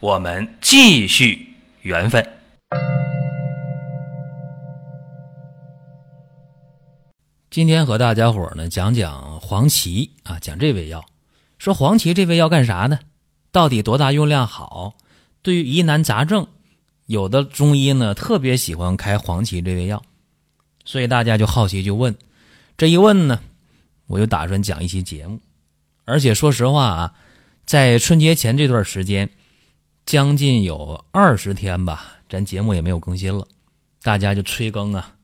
[0.00, 2.24] 我们继续缘分。
[7.50, 11.04] 今天和大家伙儿呢讲讲黄芪啊，讲这味药。
[11.58, 13.00] 说黄芪这味药干啥呢？
[13.50, 14.94] 到底多大用量好？
[15.42, 16.46] 对于疑难杂症，
[17.06, 20.00] 有的中医呢特别喜欢开黄芪这味药。
[20.84, 22.14] 所以大家就好奇就问，
[22.76, 23.40] 这一问呢，
[24.06, 25.40] 我就打算讲一期节目。
[26.04, 27.14] 而且说实话啊，
[27.66, 29.28] 在春节前这段时间，
[30.08, 33.46] 将近有二十天吧，咱节目也没有更新了，
[34.00, 35.14] 大家就催更啊，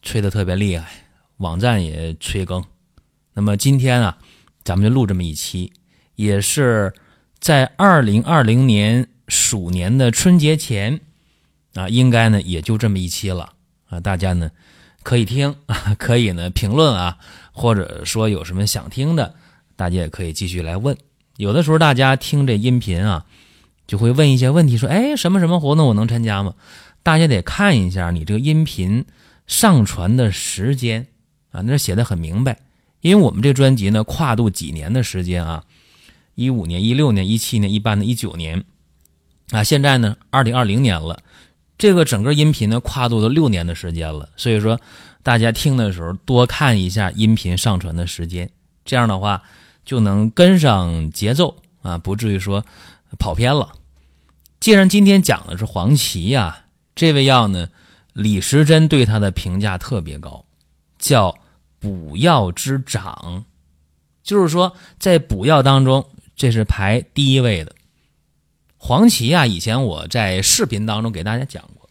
[0.00, 0.88] 催得特别厉害，
[1.36, 2.64] 网站也催更。
[3.34, 4.16] 那么今天啊，
[4.64, 5.70] 咱们就录这么一期，
[6.14, 6.94] 也是
[7.40, 10.98] 在二零二零年鼠年的春节前
[11.74, 13.52] 啊，应该呢也就这么一期了
[13.90, 14.50] 啊，大家呢。
[15.02, 15.54] 可以听，
[15.98, 17.18] 可以呢评论啊，
[17.52, 19.34] 或者说有什么想听的，
[19.76, 20.96] 大家也可以继续来问。
[21.36, 23.26] 有的时候大家听这音频啊，
[23.86, 26.54] 就会问一些问题，说：“哎，什么什么活动我能参加吗？”
[27.02, 29.04] 大家得看一下你这个音频
[29.46, 31.08] 上传的时间
[31.50, 32.58] 啊，那写的很明白。
[33.00, 35.64] 因为我们这专辑呢，跨度几年的时间啊，
[36.36, 38.64] 一五年、一六年、一七年、一八年、一九年
[39.50, 41.20] 啊，现在呢，二零二零年了。
[41.76, 44.80] 这个整个音频呢，跨度都六年的时间了，所以说
[45.24, 48.48] 大家听的时候多看一下音频上传的时间，
[48.84, 49.42] 这样的话
[49.84, 52.64] 就能跟上节奏啊，不至于说
[53.18, 53.72] 跑偏了。
[54.60, 57.68] 既然今天讲的是黄芪呀，这味药呢，
[58.12, 60.44] 李时珍对它的评价特别高，
[60.98, 61.36] 叫
[61.78, 63.44] 补药之长，
[64.22, 67.74] 就是说在补药当中，这是排第一位的。
[68.76, 71.88] 黄芪啊，以前我在视频当中给大家讲过，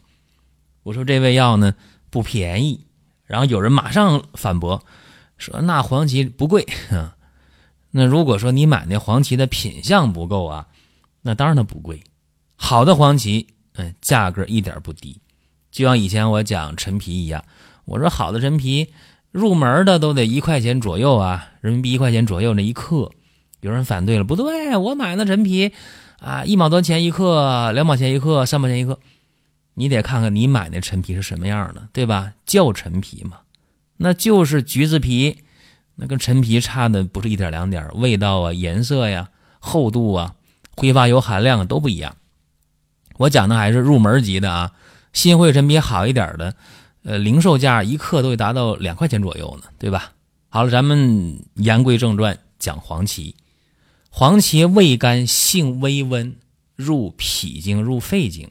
[0.84, 1.74] 我说这味药呢
[2.10, 2.86] 不便宜，
[3.26, 4.84] 然后有人马上反驳
[5.38, 6.66] 说那黄芪不贵，
[7.92, 10.68] 那如果说你买那黄芪的品相不够啊，
[11.22, 12.04] 那当然它不贵，
[12.56, 15.20] 好的黄芪，嗯，价格一点不低，
[15.72, 17.44] 就像以前我讲陈皮一样，
[17.86, 18.94] 我说好的陈皮
[19.31, 23.12] 入门的都得一块钱左右啊，人民币一块钱左右那一克，
[23.62, 25.72] 有人反对了，不对，我买那陈皮。
[26.22, 29.00] 啊，一毛多钱一克，两毛钱一克，三毛钱一克，
[29.74, 32.34] 你得看看你买那陈皮是什么样的，对吧？
[32.46, 33.40] 叫陈皮嘛，
[33.98, 35.40] 那就是橘子皮，
[35.96, 40.36] 那跟陈皮差的不是一点两点，味道啊、颜色呀、厚度啊、
[40.78, 42.16] 挥发油含量都不一样。
[43.18, 44.72] 我讲的还是入门级的啊，
[45.14, 46.56] 新会陈皮好一点的，
[47.04, 50.14] 呃，零售价一克都会达到两块钱左右呢，对吧？
[50.50, 53.36] 好了，咱们言归正传，讲黄芪。
[54.10, 56.36] 黄芪味甘，性微温，
[56.76, 58.50] 入脾经，入肺经。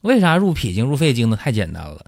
[0.00, 1.36] 为啥入脾经、入肺经呢？
[1.36, 2.06] 太简单了，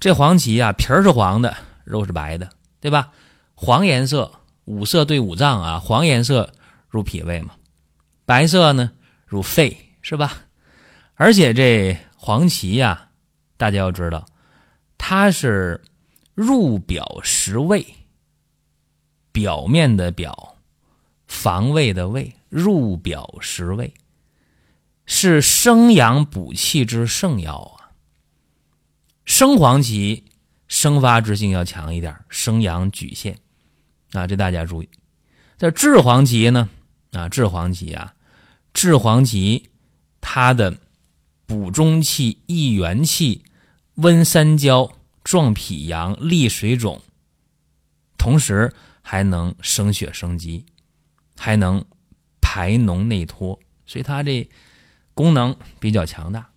[0.00, 1.54] 这黄芪啊，皮儿是黄的，
[1.84, 2.48] 肉是白的，
[2.80, 3.10] 对吧？
[3.54, 4.32] 黄颜色，
[4.64, 6.54] 五色对五脏啊，黄颜色
[6.88, 7.50] 入脾胃嘛，
[8.26, 8.92] 白色呢
[9.24, 10.42] 入肺，是吧？
[11.14, 13.08] 而且这黄芪呀，
[13.56, 14.26] 大家要知道，
[14.98, 15.80] 它是
[16.34, 17.86] 入表实胃，
[19.32, 20.52] 表面的表。
[21.28, 23.92] 防卫的卫，入表实胃，
[25.06, 27.90] 是生阳补气之圣药啊。
[29.24, 30.24] 生黄芪
[30.68, 33.36] 生发之性要强一点，生阳举陷
[34.12, 34.88] 啊，这大家注意。
[35.58, 36.68] 这制黄芪呢
[37.10, 38.14] 啊，制黄芪啊，
[38.76, 39.70] 治黄芪
[40.20, 40.76] 它的
[41.46, 43.42] 补中气、益元气、
[43.94, 44.92] 温三焦、
[45.24, 47.00] 壮脾阳、利水肿，
[48.16, 48.72] 同时
[49.02, 50.64] 还能生血生肌。
[51.38, 51.84] 还能
[52.40, 54.48] 排脓内脱，所以它这
[55.12, 56.48] 功能比较强大。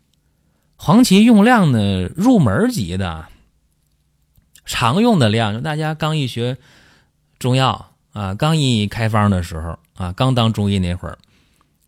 [0.78, 3.28] 黄芪用量呢，入门级的
[4.64, 6.58] 常用的量，就大家刚一学
[7.40, 11.20] 中药啊，刚一开方的时候啊，刚当中医那会儿，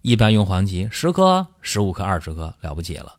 [0.01, 3.15] 一般用黄芪十克、十五克、二十克了不起了。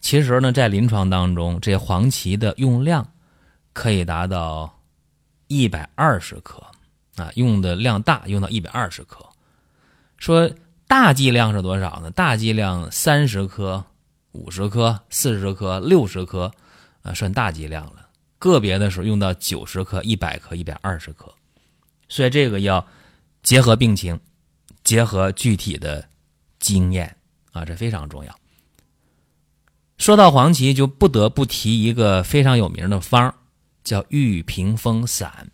[0.00, 3.08] 其实呢，在临床当中，这黄芪的用量
[3.72, 4.80] 可以达到
[5.46, 6.62] 一百二十克。
[7.16, 9.24] 啊，用的量大，用到一百二十克。
[10.18, 10.50] 说
[10.88, 12.10] 大剂量是多少呢？
[12.10, 13.84] 大剂量三十克、
[14.32, 16.50] 五十克、四十克、六十克，
[17.02, 18.08] 啊，算大剂量了。
[18.40, 21.32] 个别的时候用到九十克、一百克、一百二十克。
[22.08, 22.84] 所以这个要
[23.44, 24.18] 结合病情，
[24.84, 26.08] 结合具体的
[26.60, 27.16] 经验
[27.52, 28.38] 啊，这非常重要。
[29.96, 33.34] 说到黄芪，就不得不提一个非常有名的方
[33.82, 35.50] 叫玉屏风散。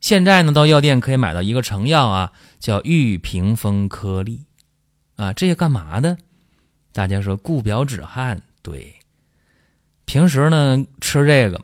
[0.00, 4.44] 现在呢，到药店可以买到一个成药啊，叫玉屏风颗粒，
[5.16, 6.16] 啊，这些干嘛的？
[6.92, 8.96] 大家说固表止汗，对。
[10.04, 11.60] 平时呢吃这个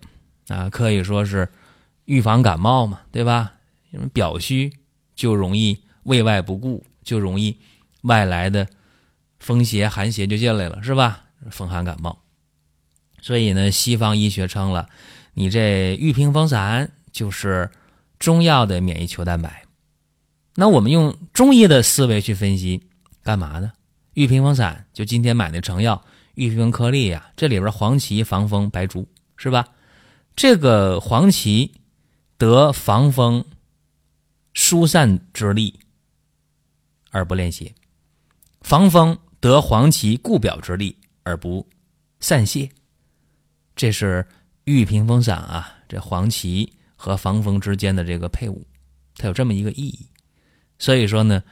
[0.48, 1.50] 啊，可以说是
[2.04, 3.54] 预防感冒嘛，对吧？
[3.90, 4.72] 因为表虚
[5.14, 7.58] 就容易胃外不顾，就容易
[8.02, 8.66] 外来的
[9.38, 11.24] 风邪寒邪就进来了，是吧？
[11.50, 12.22] 风寒感冒。
[13.20, 14.88] 所以呢，西方医学称了，
[15.34, 17.70] 你这玉屏风散就是
[18.18, 19.64] 中药的免疫球蛋白。
[20.54, 22.84] 那我们用中医的思维去分析，
[23.22, 23.72] 干嘛呢？
[24.14, 26.02] 玉屏风散就今天买的成药。
[26.34, 29.68] 玉屏颗粒呀，这里边黄芪、防风、白术是吧？
[30.36, 31.72] 这个黄芪
[32.38, 33.44] 得防风、
[34.52, 35.80] 疏散之力
[37.16, 37.74] 而不练邪，
[38.60, 41.66] 防风得黄芪固表之力而不
[42.20, 42.70] 散泄，
[43.74, 44.26] 这是
[44.64, 45.72] 玉屏风散啊。
[45.88, 48.66] 这黄芪和防风之间的这个配伍，
[49.16, 50.06] 它有这么一个意义。
[50.78, 51.42] 所以说呢，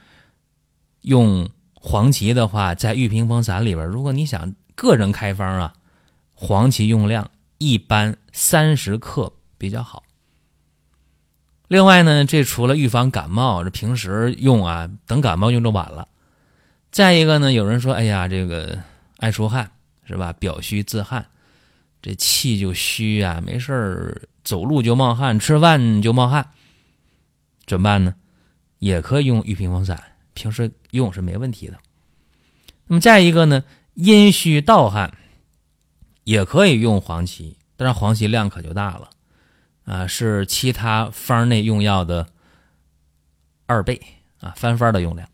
[1.01, 4.55] 用黄芪的话，在玉屏风散里边，如果你想。
[4.77, 5.73] 个人开方啊，
[6.33, 10.03] 黄芪用量一般三十克比较好。
[11.67, 16.07] 另外呢，这除了预防感冒，这平时用啊，等感冒用就晚了。
[16.91, 18.77] 再一个呢，有人说，哎呀，这个
[19.17, 19.71] 爱出汗
[20.05, 20.31] 是吧？
[20.33, 21.25] 表虚自汗，
[22.01, 26.51] 这气就虚啊，没事儿走路就冒汗，吃饭就冒汗，
[27.65, 28.13] 怎么办呢？
[28.79, 30.01] 也可以用玉屏风散，
[30.33, 31.77] 平时用是没问题的。
[32.87, 33.63] 那么再一个呢？
[33.95, 35.17] 阴虚盗汗
[36.25, 39.09] 也可以用黄芪，但是黄芪量可就大了，
[39.85, 42.27] 啊，是其他方内用药的
[43.65, 44.01] 二倍
[44.41, 45.29] 啊，翻番的用量。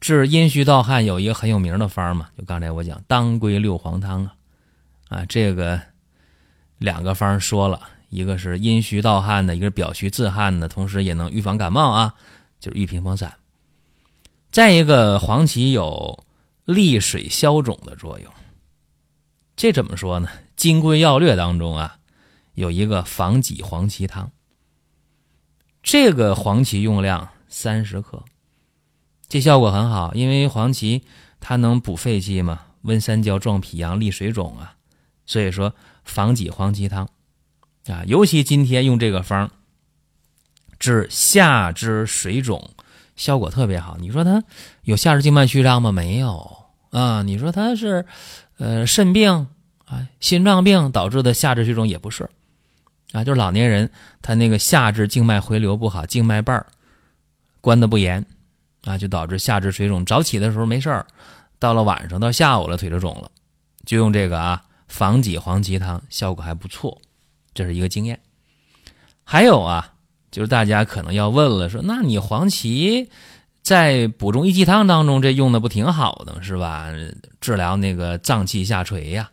[0.00, 4.34] 治阴虚盗汗有一个很有名的方嘛，就刚才我讲当归六黄汤啊，
[5.08, 5.80] 啊，这个
[6.78, 12.14] 两个方说了，一个是阴虚盗汗的，一个是表虚自汗的，同时也能预防感冒啊，
[12.58, 13.34] 就是玉屏风散。
[14.50, 16.24] 再一个，黄芪有。
[16.66, 18.32] 利水消肿的作用，
[19.56, 20.28] 这怎么说呢？
[20.54, 21.98] 《金匮要略》当中啊，
[22.60, 24.30] 有一个防己黄芪汤。
[25.82, 28.22] 这个黄芪用量三十克，
[29.28, 31.02] 这效果很好，因为黄芪
[31.40, 34.76] 它能补肺气嘛，温三焦、壮脾阳、利水肿啊。
[35.24, 35.74] 所以说
[36.04, 37.08] 防己黄芪汤
[37.86, 39.50] 啊，尤其今天用这个方
[40.78, 42.70] 治下肢水肿，
[43.16, 43.96] 效果特别好。
[43.98, 44.44] 你说它
[44.82, 45.90] 有下肢静脉曲张吗？
[45.90, 46.58] 没有。
[46.90, 48.04] 啊，你说他是，
[48.58, 49.46] 呃，肾病
[49.86, 52.28] 啊，心脏病导致的下肢水肿也不是，
[53.12, 53.90] 啊，就是老年人
[54.22, 56.66] 他那个下肢静脉回流不好，静脉瓣儿
[57.60, 58.24] 关的不严，
[58.84, 60.04] 啊，就导致下肢水肿。
[60.04, 61.06] 早起的时候没事儿，
[61.58, 63.30] 到了晚上到下午了腿就肿了，
[63.84, 67.00] 就用这个啊，防己黄芪汤效果还不错，
[67.52, 68.18] 这是一个经验。
[69.24, 69.92] 还有啊，
[70.30, 73.08] 就是大家可能要问了，说那你黄芪？
[73.62, 76.86] 在补中益气汤当中，这用的不挺好的是吧？
[77.40, 79.30] 治疗那个脏器下垂呀、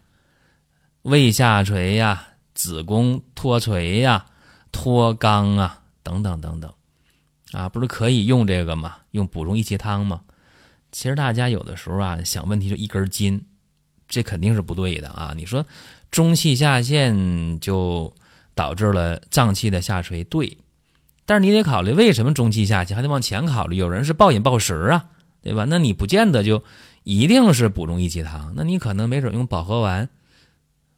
[1.03, 2.27] 胃下垂呀、
[2.57, 4.25] 子宫脱垂呀、
[4.71, 6.73] 脱肛啊等等等等，
[7.51, 8.95] 啊，不是可以用这个吗？
[9.11, 10.21] 用补中益气汤吗？
[10.91, 13.45] 其实大家有的时候啊想问题就一根筋，
[14.07, 15.33] 这肯定是不对的啊！
[15.37, 15.63] 你说
[16.09, 18.11] 中气下陷就
[18.55, 20.57] 导致了脏器的下垂，对。
[21.27, 23.75] 但是你得考虑为什么中气下陷，还得往前考虑。
[23.75, 25.09] 有人是暴饮暴食啊，
[25.43, 25.65] 对吧？
[25.69, 26.63] 那你不见得就
[27.03, 30.09] 一定是补中益气汤，那你可能没准用保和丸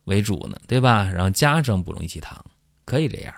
[0.10, 1.04] 为主呢，对吧？
[1.06, 2.44] 然后加上补中益气汤，
[2.84, 3.34] 可以这样。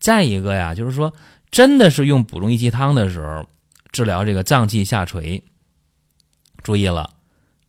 [0.00, 1.14] 再一个呀，就是说
[1.50, 3.46] 真的是用补中益气汤的时候
[3.92, 5.44] 治疗这个脏器下垂，
[6.62, 7.12] 注意了，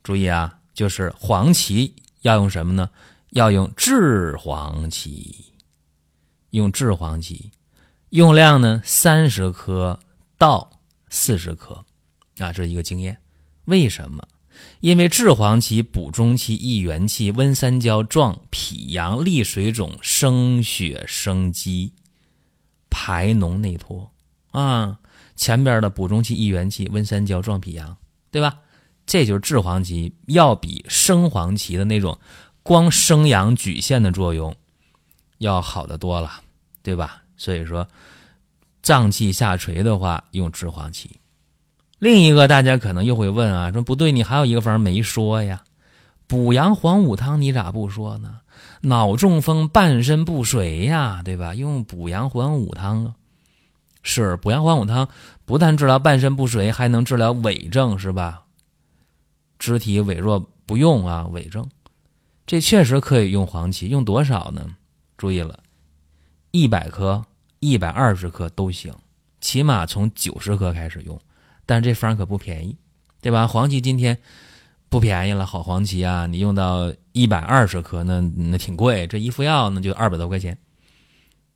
[0.02, 2.90] 注意啊，就是黄芪要用什么呢？
[3.32, 5.54] 要用炙黄芪，
[6.52, 7.52] 用炙黄芪。
[8.10, 9.98] 用量呢，三十克
[10.38, 10.70] 到
[11.10, 11.86] 四十克，
[12.40, 13.18] 啊，这是一个经验。
[13.66, 14.28] 为什么？
[14.80, 21.94] 因为制黄芪补中气、益元气、温三焦、壮脾阳、利水肿、生血生肌、
[22.90, 24.12] 排脓内脱
[24.52, 25.00] 啊。
[25.36, 27.98] 前边的补中气、益元气、温三焦、壮脾阳，
[28.30, 28.60] 对吧？
[29.08, 32.18] 这就是制黄芪要比生黄芪的那种
[32.62, 34.56] 光生阳举陷的作用
[35.40, 36.42] 要好得多了，
[36.84, 37.24] 对吧？
[37.36, 37.88] 所以说，
[38.84, 41.20] 脏气下垂的话，用制黄芪。
[42.02, 45.62] 另一个大家可能又会问啊，说不对，你还有一个方没说呀？
[46.26, 48.40] 补阳黄五汤你咋不说呢？
[48.82, 51.54] 脑中风半身不遂呀，对吧？
[51.54, 53.14] 用补阳黄五汤啊。
[54.02, 55.08] 是补阳黄五汤，
[55.46, 58.46] 不但治疗半身不遂，还能治疗痿症，是吧？
[59.60, 61.70] 肢体痿弱不用啊，痿症，
[62.48, 64.76] 这确实可以用黄芪，用多少呢？
[65.20, 65.60] 注意了，
[66.50, 67.24] 一百克、
[67.60, 68.92] 一百二十克都行，
[69.40, 71.22] 起码从九十克开始用。
[71.72, 72.76] 但这方可不便宜，
[73.22, 73.48] 对吧？
[73.48, 74.18] 黄芪今天
[74.90, 80.58] 不便宜了，好黄芪啊，你用到一百二十克，那那挺贵，这一副药那就二百多块钱。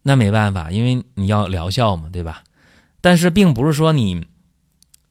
[0.03, 2.45] 那没办法，因为你要疗效嘛，对吧？
[3.01, 4.25] 但是并不是说你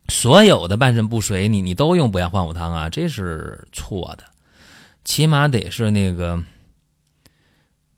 [0.08, 4.24] 所有的半身不遂，你你都用补阳换骨汤啊，这是错的。
[5.04, 6.42] 起码得是那个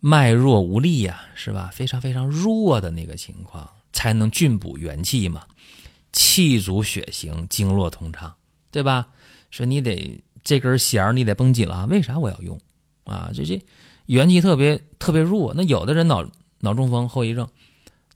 [0.00, 1.70] 脉弱无力呀，是吧？
[1.72, 5.42] 非常非常弱的那个情况，才能菌补元气嘛。
[6.12, 8.34] 气足血行，经络通畅，
[8.70, 9.08] 对吧？
[9.50, 11.86] 说你得这根弦儿，你得绷紧了。
[11.86, 12.60] 为啥我要用
[13.04, 13.30] 啊？
[13.34, 13.64] 这这
[14.06, 15.54] 元气特别特别弱。
[15.54, 16.26] 那有的人脑
[16.60, 17.48] 脑中风后遗症，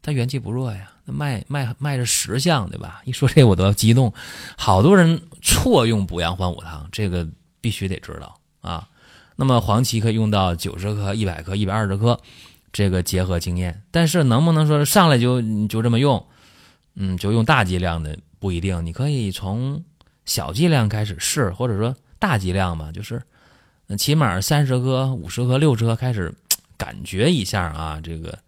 [0.02, 3.02] 他元气不弱呀，那脉脉脉着实象，对吧？
[3.04, 4.12] 一说这我都要激动。
[4.56, 7.26] 好多人错用补阳还五汤，这个
[7.60, 8.88] 必须得知道啊。
[9.36, 12.20] 那么黄芪可以用到九十克、一百克、一百二十克，
[12.72, 13.82] 这个结合经验。
[13.90, 16.26] 但是能不能说上来就就这么用？
[16.94, 19.82] 嗯，就用大剂量的不一定，你可以从
[20.24, 23.22] 小剂量开始试，或者说大剂量嘛，就是
[23.98, 26.34] 起码三十克、五十克、六十克开始
[26.76, 28.38] 感觉一下啊，这个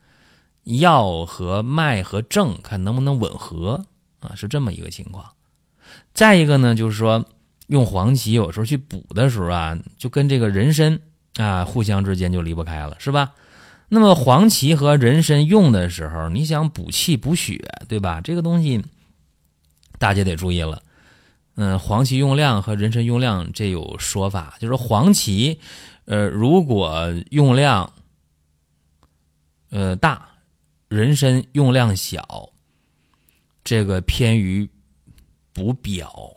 [0.65, 3.85] 药和脉和症看能不能吻合
[4.21, 5.33] 啊，是这么一个情况。
[6.15, 7.25] 再一个呢，就是说
[7.69, 11.01] 用黄芪有时候去补的时候啊，就跟这个人参
[11.37, 13.33] 啊互相之间就离不开了，是吧？
[13.95, 18.23] 那么黄芪和人参用的时候，你想补气补血，对吧？
[18.23, 18.83] 这个东西
[19.99, 20.83] 大家得注意了。
[21.57, 25.59] 嗯，黄芪用量和人参用量这有说法，就是黄芪，
[26.07, 27.93] 呃，如果用量
[29.69, 30.27] 呃大，
[30.89, 32.49] 人参用量小，
[33.63, 34.71] 这个偏于
[35.53, 36.35] 补表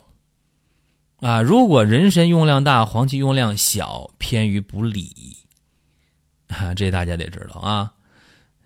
[1.21, 5.38] 啊；如果人参用量大，黄芪用量小，偏于补里。
[6.47, 7.91] 啊， 这大家得知道啊，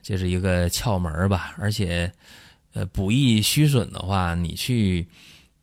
[0.02, 1.56] 这是一个窍门吧。
[1.58, 2.12] 而且，
[2.74, 5.08] 呃，补益虚损的话，你去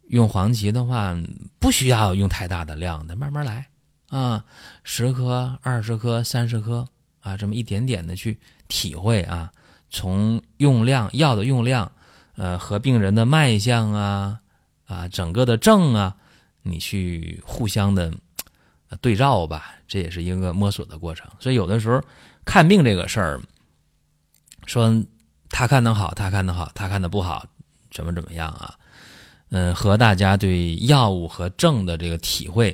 [0.08, 1.16] 用黄芪的话，
[1.58, 3.66] 不需要用太大的量的，慢慢来
[4.08, 4.44] 啊，
[4.84, 6.86] 十克、二十克、三十克
[7.20, 9.52] 啊，这么一点点的去体会啊。
[9.88, 11.90] 从用量药的用量，
[12.36, 14.40] 呃，和病人的脉象啊
[14.86, 16.16] 啊，整个的症啊，
[16.62, 18.12] 你去互相的。
[19.00, 21.28] 对照吧，这也是一个摸索的过程。
[21.40, 22.00] 所以有的时候
[22.44, 23.40] 看病这个事儿，
[24.66, 25.02] 说
[25.48, 27.44] 他看的好，他看的好，他看的不好，
[27.90, 28.74] 怎么怎么样啊？
[29.50, 32.68] 嗯，和大家对药物和症的这个体会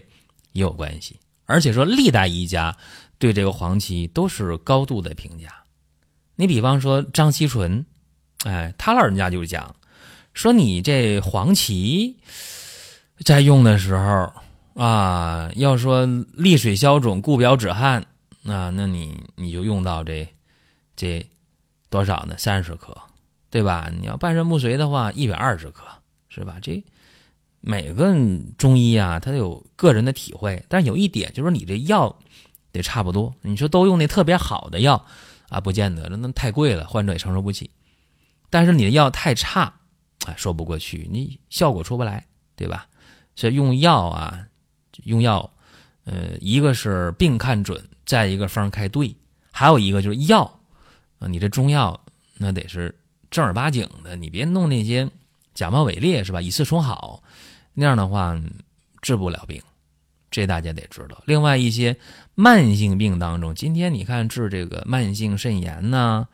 [0.52, 1.18] 也有关系。
[1.46, 2.76] 而且说历代医家
[3.18, 5.64] 对这个黄芪都是高度的评价。
[6.36, 7.86] 你比方说张锡纯，
[8.44, 9.74] 哎，他老人家就讲
[10.34, 12.18] 说，你这黄芪
[13.24, 14.32] 在用的时候。
[14.74, 18.06] 啊，要说利水消肿、固表止汗，
[18.44, 20.26] 啊，那你你就用到这
[20.96, 21.26] 这
[21.90, 22.34] 多少呢？
[22.38, 22.96] 三十克，
[23.50, 23.90] 对吧？
[24.00, 25.84] 你要半身不遂的话，一百二十克，
[26.30, 26.56] 是吧？
[26.62, 26.82] 这
[27.60, 28.14] 每个
[28.56, 32.18] 中医啊，他有个人的体会，但是有一点就是，你这药
[32.72, 33.34] 得差不多。
[33.42, 35.04] 你说都用那特别好的药
[35.50, 37.70] 啊，不见得，那那太贵了，患者也承受不起。
[38.48, 39.74] 但是你的药太差，
[40.24, 42.26] 啊，说不过去，你效果出不来，
[42.56, 42.86] 对吧？
[43.36, 44.46] 所以用药啊。
[45.04, 45.48] 用药，
[46.04, 49.14] 呃，一个是病看准，再一个方开对，
[49.50, 50.42] 还有一个就是药，
[51.18, 51.98] 啊，你这中药
[52.36, 52.94] 那得是
[53.30, 55.08] 正儿八经的，你别弄那些
[55.54, 56.40] 假冒伪劣，是吧？
[56.40, 57.22] 以次充好，
[57.74, 58.40] 那样的话
[59.00, 59.62] 治不了病，
[60.30, 61.22] 这大家得知道。
[61.26, 61.96] 另外一些
[62.34, 66.26] 慢性病当中，今天你看治这个慢性肾炎呐，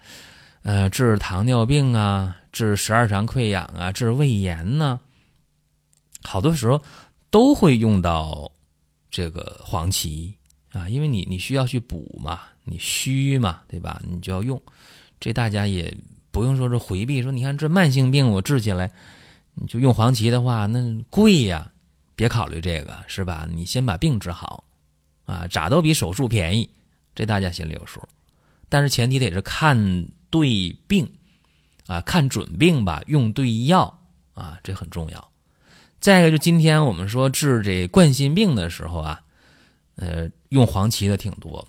[0.63, 5.01] 呃，治糖尿病啊，治十二肠溃疡啊，治胃炎呢，
[6.23, 6.83] 好多时候
[7.31, 8.51] 都会用到。
[9.11, 10.35] 这个黄芪
[10.73, 14.01] 啊，因为你你需要去补嘛，你虚嘛，对吧？
[14.07, 14.61] 你就要用，
[15.19, 15.97] 这大家也
[16.31, 17.23] 不用说是回避。
[17.23, 18.91] 说你看这慢性病我治起来，
[19.55, 21.73] 你就用黄芪的话，那贵呀，
[22.15, 23.49] 别考虑这个是吧？
[23.51, 24.65] 你先把病治好
[25.25, 26.69] 啊，咋都比手术便宜，
[27.15, 28.03] 这大家心里有数。
[28.69, 31.11] 但是前提得是看对病
[31.87, 33.99] 啊，看准病吧，用对药
[34.35, 35.31] 啊，这很重要。
[36.01, 39.21] 再一个，就今天我们说治这冠心病的时候啊，
[39.97, 41.67] 呃，用黄芪的挺多。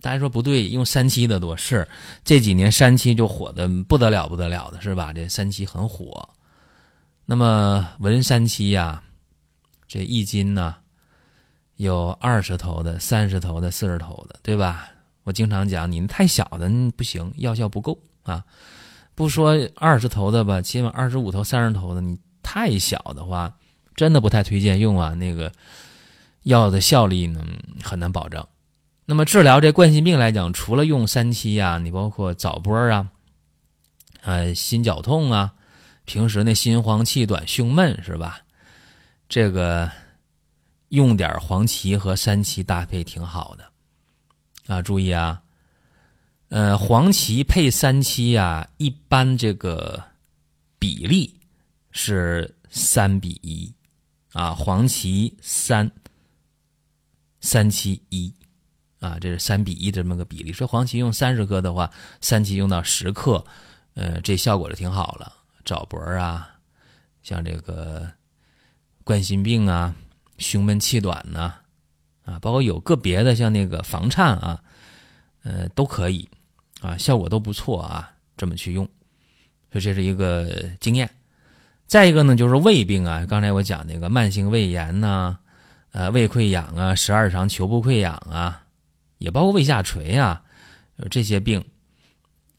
[0.00, 1.86] 大家说不对，用三七的多是
[2.24, 5.12] 这几年三七就火的不得了，不得了的是吧？
[5.12, 6.28] 这三七很火。
[7.26, 9.02] 那么文三七呀，
[9.86, 10.76] 这一斤呢
[11.76, 14.88] 有二十头的、三十头的、四十头的，对吧？
[15.22, 18.44] 我经常讲，你太小的不行，药效不够啊。
[19.14, 22.18] 不说二十头的吧，起码二十五头、三十头的你。
[22.44, 23.52] 太小的话，
[23.96, 25.14] 真的不太推荐用啊。
[25.14, 25.50] 那个，
[26.44, 27.44] 药的效力呢
[27.82, 28.46] 很难保证。
[29.06, 33.08] 那么治疗这冠心病来讲，除了用三七啊，你包括早波啊，
[34.22, 35.52] 呃，心绞痛啊，
[36.04, 38.40] 平时那心慌气短、胸闷是吧？
[39.28, 39.90] 这个
[40.88, 44.80] 用点黄芪和三七搭配挺好的啊。
[44.80, 45.42] 注意啊，
[46.48, 50.02] 呃，黄芪配三七啊，一般这个
[50.78, 51.34] 比例
[51.94, 53.74] 是三比一
[54.34, 55.90] 啊，黄芪三，
[57.40, 58.34] 三七一。
[59.00, 60.50] 啊，这是三比一这么个比例。
[60.50, 61.90] 说黄芪用三十克的话，
[62.22, 63.44] 三七用到十克，
[63.92, 65.30] 呃，这效果就挺好了。
[65.62, 66.58] 早搏啊，
[67.22, 68.10] 像这个
[69.02, 69.94] 冠心病啊、
[70.38, 71.54] 胸闷气短呐，
[72.24, 74.64] 啊，包括有个别的像那个房颤啊，
[75.42, 76.26] 呃，都可以
[76.80, 78.88] 啊，效果都不错啊，这么去用，
[79.70, 80.48] 所以这是一个
[80.80, 81.10] 经验。
[81.86, 85.36] 再一个呢，就是胃病啊，刚才我讲那个慢性胃炎呐，
[85.92, 88.62] 呃，胃溃疡啊，十二肠球部溃疡啊。
[89.18, 90.42] 也包括胃下垂啊，
[91.08, 91.64] 这些病，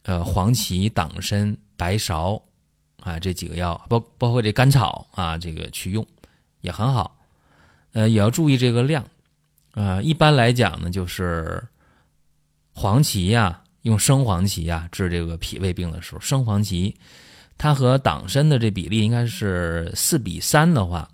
[0.03, 2.41] 呃，黄芪、党参、白芍
[3.03, 6.03] 啊，这几个药，包包括这甘草啊，这个去用
[6.61, 7.15] 也很好，
[7.91, 9.05] 呃，也要注意这个量，
[9.73, 11.61] 啊，一般来讲呢，就是
[12.73, 16.95] 黄芪呀，用生黄芪呀治这个脾胃病的时候，生黄芪
[17.57, 21.07] 它和党参的这比例应该是四比三的话。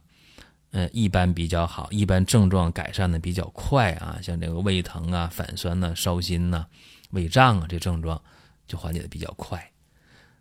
[0.74, 6.66] 呃，一般比较好，一般症状改善的比较快啊，像这个胃疼啊、反酸呐、烧心呐、
[7.10, 8.22] 胃胀啊，这症状
[8.70, 9.70] 就缓解的比较快。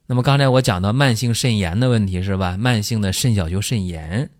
[0.06, 2.56] 那么刚才我讲到慢性肾炎的问题是吧？
[2.56, 4.30] 慢性的肾小球肾炎，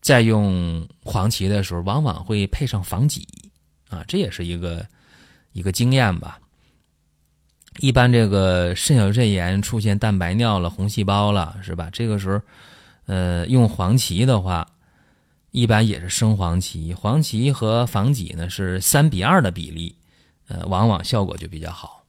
[0.00, 3.28] 在用黄芪的时候，往往会配上防己
[3.90, 4.84] 啊，这也是一个
[5.52, 6.40] 一个经验吧。
[7.80, 11.88] 一般这个肾小球肾炎出现蛋白尿了、红细胞了，是吧？
[11.92, 12.40] 这个时候，
[13.06, 14.66] 呃，用黄芪的话。
[15.50, 19.96] 一般也是生黄芪，黄芪和防己呢是三比二的比例，
[20.46, 22.04] 呃，往往效果就比较好。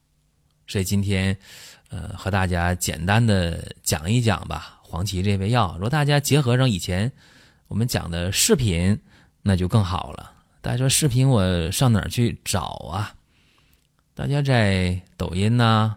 [0.66, 1.34] 所以今天，
[1.88, 5.72] 呃，和大家简单的讲一讲吧，黄芪这味药。
[5.76, 7.10] 如果大家结合上以前
[7.66, 8.96] 我们讲的视频，
[9.40, 10.30] 那就更好了。
[10.60, 12.60] 大家说视频我上哪儿去找
[12.92, 13.14] 啊？
[14.20, 15.96] 大家在抖音呐，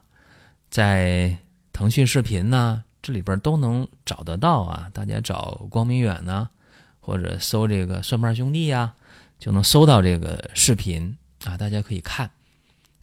[0.70, 1.38] 在
[1.74, 4.90] 腾讯视频呐，这里边都能找得到啊。
[4.94, 6.50] 大家找光明远呢。
[7.02, 8.94] 或者搜这个蒜瓣兄弟呀，
[9.40, 12.32] 就能搜到这个视频啊，大家可以看。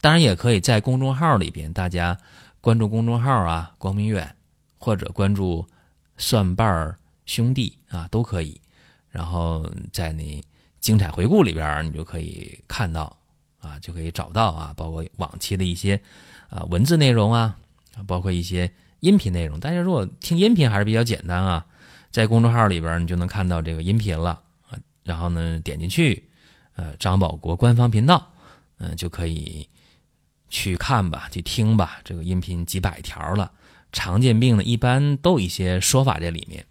[0.01, 2.17] 当然也可以在公众号里边，大家
[2.59, 4.35] 关注公众号啊，光明远，
[4.79, 5.63] 或者关注
[6.17, 6.95] 蒜瓣
[7.27, 8.59] 兄弟啊，都可以。
[9.11, 10.43] 然后在你
[10.79, 13.15] 精彩回顾里边，你就可以看到
[13.61, 15.97] 啊，就可以找到啊，包括往期的一些
[16.49, 17.55] 啊文字内容啊，
[18.05, 18.69] 包括一些
[18.99, 19.57] 音频内容。
[19.57, 21.65] 大家如果听音频还是比较简单啊。
[22.11, 24.37] 在公众号里边，你就能看到这个音频了。
[25.01, 26.21] 然后呢，点进去，
[26.75, 28.29] 呃，张保国官方频道，
[28.79, 29.65] 嗯，就可以
[30.49, 32.01] 去看吧，去听吧。
[32.03, 33.49] 这个音频几百条了，
[33.93, 36.65] 常见病呢，一般都有一些说法在里面，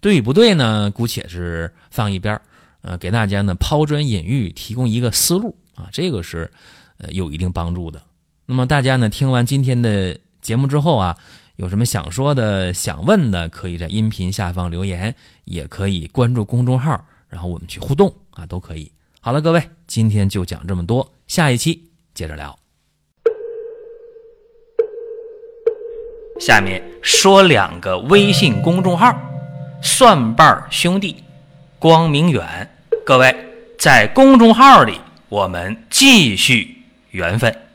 [0.00, 2.40] 对与不对呢，姑且是放一边
[2.82, 6.50] 呃，给大家呢抛砖引玉，提供一个思路啊，这个是
[6.98, 8.02] 呃有一定帮助的。
[8.46, 11.16] 那么大家呢，听完今天的节目之后啊。
[11.56, 15.14] 有什么想说的、想问的，可以在音频下方留言，
[15.46, 18.92] 也可以关注公众号，然后我们去互动啊，都可以。
[19.22, 22.58] 好了，各位，今天就讲这么多，下一期接着聊。
[26.38, 29.18] 下面说两个微信公众号：
[29.80, 31.24] 蒜瓣兄弟、
[31.78, 32.70] 光明远。
[33.06, 33.34] 各位
[33.78, 37.65] 在公众号里，我们继续缘分。